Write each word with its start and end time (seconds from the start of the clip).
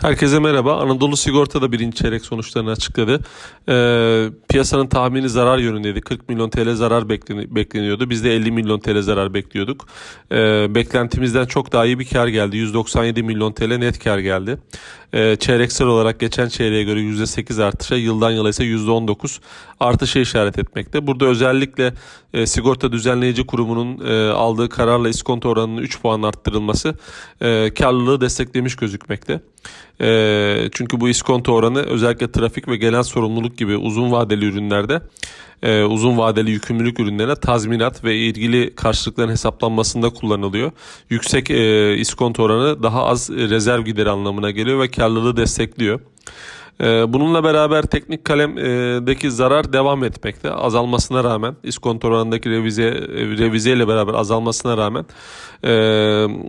Herkese 0.00 0.38
merhaba. 0.38 0.76
Anadolu 0.76 1.16
Sigorta 1.16 1.62
da 1.62 1.72
birinci 1.72 1.96
çeyrek 1.98 2.24
sonuçlarını 2.24 2.70
açıkladı. 2.70 3.20
Ee, 3.68 4.28
piyasanın 4.48 4.86
tahmini 4.86 5.28
zarar 5.28 5.58
yönündeydi. 5.58 6.00
40 6.00 6.28
milyon 6.28 6.50
TL 6.50 6.74
zarar 6.74 7.08
bekleniyordu. 7.08 8.10
Biz 8.10 8.24
de 8.24 8.36
50 8.36 8.52
milyon 8.52 8.80
TL 8.80 9.02
zarar 9.02 9.34
bekliyorduk. 9.34 9.86
Ee, 10.32 10.66
beklentimizden 10.74 11.46
çok 11.46 11.72
daha 11.72 11.86
iyi 11.86 11.98
bir 11.98 12.08
kar 12.08 12.28
geldi. 12.28 12.56
197 12.56 13.22
milyon 13.22 13.52
TL 13.52 13.76
net 13.76 14.04
kar 14.04 14.18
geldi. 14.18 14.58
Ee, 15.12 15.36
çeyreksel 15.36 15.86
olarak 15.86 16.20
geçen 16.20 16.48
çeyreğe 16.48 16.84
göre 16.84 17.00
%8 17.00 17.62
artışa, 17.62 17.96
yıldan 17.96 18.30
yıla 18.30 18.48
ise 18.48 18.64
%19 18.64 19.40
artışa 19.80 20.20
işaret 20.20 20.58
etmekte. 20.58 21.06
Burada 21.06 21.26
özellikle 21.26 21.94
e, 22.34 22.46
sigorta 22.46 22.92
düzenleyici 22.92 23.46
kurumunun 23.46 24.06
e, 24.06 24.30
aldığı 24.30 24.68
kararla 24.68 25.08
iskonto 25.08 25.48
oranının 25.48 25.82
3 25.82 26.02
puan 26.02 26.22
arttırılması 26.22 26.94
e, 27.40 27.74
karlılığı 27.74 28.20
desteklemiş 28.20 28.76
gözükmekte. 28.76 29.40
E, 30.00 30.68
çünkü 30.72 31.00
bu 31.00 31.08
iskonto 31.08 31.52
oranı 31.52 31.82
özellikle 31.82 32.32
trafik 32.32 32.68
ve 32.68 32.76
genel 32.76 33.02
sorumluluk 33.02 33.58
gibi 33.58 33.76
uzun 33.76 34.12
vadeli 34.12 34.44
ürünlerde 34.44 35.00
e, 35.62 35.82
uzun 35.82 36.18
vadeli 36.18 36.50
yükümlülük 36.50 37.00
ürünlerine 37.00 37.34
tazminat 37.34 38.04
ve 38.04 38.16
ilgili 38.16 38.74
karşılıkların 38.74 39.30
hesaplanmasında 39.30 40.10
kullanılıyor. 40.10 40.72
Yüksek 41.10 41.50
e, 41.50 41.96
iskonto 41.96 42.42
oranı 42.42 42.82
daha 42.82 43.04
az 43.04 43.30
rezerv 43.30 43.84
gideri 43.84 44.10
anlamına 44.10 44.50
geliyor 44.50 44.80
ve 44.80 44.90
karlılığı 44.90 45.36
destekliyor. 45.36 46.00
Ee, 46.80 47.12
bununla 47.12 47.44
beraber 47.44 47.82
teknik 47.82 48.24
kalemdeki 48.24 49.30
zarar 49.30 49.72
devam 49.72 50.04
etmekte. 50.04 50.50
Azalmasına 50.50 51.24
rağmen 51.24 51.56
iskonto 51.62 52.08
oranındaki 52.08 52.50
revize, 52.50 52.94
revize 53.38 53.72
ile 53.72 53.88
beraber 53.88 54.14
azalmasına 54.14 54.76
rağmen 54.76 55.04
e, 55.64 55.70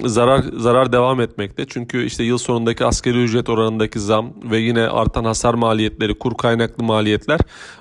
zarar 0.08 0.44
zarar 0.58 0.92
devam 0.92 1.22
etmekte. 1.22 1.66
Çünkü 1.68 2.06
işte 2.06 2.24
yıl 2.24 2.38
sonundaki 2.38 2.86
askeri 2.86 3.24
ücret 3.24 3.50
oranındaki 3.50 4.00
zam 4.00 4.34
ve 4.44 4.58
yine 4.58 4.82
artan 4.82 5.24
hasar 5.26 5.54
maliyetleri, 5.54 6.20
kur 6.20 6.38
kaynaklı 6.38 6.84
maliyetler 6.84 7.40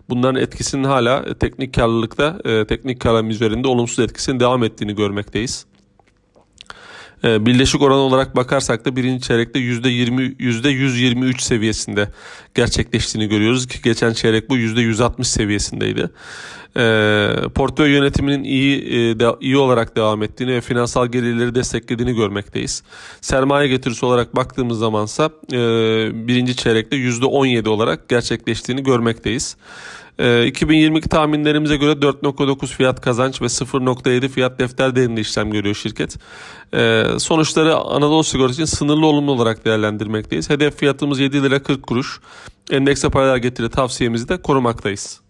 bunların 0.08 0.40
etkisinin 0.42 0.84
hala 0.84 1.34
teknik 1.34 1.74
karlılıkta, 1.74 2.38
e, 2.44 2.66
teknik 2.66 3.00
kalem 3.00 3.30
üzerinde 3.30 3.68
olumsuz 3.68 3.98
etkisinin 3.98 4.40
devam 4.40 4.64
ettiğini 4.64 4.94
görmekteyiz. 4.94 5.67
Ee, 7.24 7.46
birleşik 7.46 7.82
oran 7.82 7.98
olarak 7.98 8.36
bakarsak 8.36 8.84
da 8.84 8.96
birinci 8.96 9.22
çeyrekte 9.26 9.58
%20 9.58 10.36
%123 10.38 11.42
seviyesinde 11.42 12.08
gerçekleştiğini 12.54 13.28
görüyoruz 13.28 13.66
ki 13.66 13.82
geçen 13.82 14.12
çeyrek 14.12 14.50
bu 14.50 14.58
%160 14.58 15.24
seviyesindeydi. 15.24 16.10
E, 16.76 17.30
portföy 17.54 17.90
yönetiminin 17.90 18.44
iyi 18.44 18.76
e, 19.22 19.36
iyi 19.40 19.56
olarak 19.56 19.96
devam 19.96 20.22
ettiğini 20.22 20.52
ve 20.52 20.60
finansal 20.60 21.06
gelirleri 21.06 21.54
desteklediğini 21.54 22.14
görmekteyiz. 22.14 22.82
Sermaye 23.20 23.68
getirisi 23.68 24.06
olarak 24.06 24.36
baktığımız 24.36 24.78
zamansa 24.78 25.30
e, 25.52 25.58
birinci 26.28 26.56
çeyrekte 26.56 26.96
%17 26.96 27.68
olarak 27.68 28.08
gerçekleştiğini 28.08 28.82
görmekteyiz. 28.82 29.56
2022 30.18 31.06
ee, 31.06 31.08
tahminlerimize 31.08 31.76
göre 31.76 31.92
4.9 31.92 32.66
fiyat 32.66 33.00
kazanç 33.00 33.42
ve 33.42 33.46
0.7 33.46 34.28
fiyat 34.28 34.58
defter 34.58 34.96
değerinde 34.96 35.20
işlem 35.20 35.50
görüyor 35.50 35.74
şirket. 35.74 36.16
Ee, 36.74 37.04
sonuçları 37.18 37.76
Anadolu 37.76 38.24
Sigorta 38.24 38.52
için 38.52 38.64
sınırlı 38.64 39.06
olumlu 39.06 39.32
olarak 39.32 39.64
değerlendirmekteyiz. 39.64 40.50
Hedef 40.50 40.76
fiyatımız 40.76 41.20
7 41.20 41.42
lira 41.42 41.62
40 41.62 41.86
kuruş. 41.86 42.20
Endekse 42.70 43.08
paralel 43.08 43.38
getiri 43.38 43.70
tavsiyemizi 43.70 44.28
de 44.28 44.42
korumaktayız. 44.42 45.27